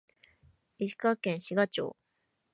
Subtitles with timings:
[0.79, 1.95] 石川県志賀町